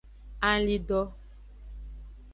Alindo. 0.49 0.99